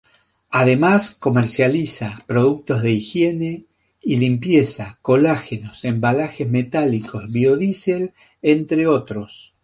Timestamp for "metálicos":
6.49-7.31